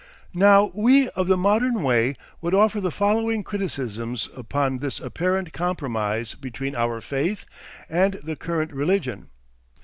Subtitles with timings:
[0.33, 6.33] Now we of the modern way would offer the following criticisms upon this apparent compromise
[6.33, 7.45] between our faith
[7.87, 9.29] and the current religion.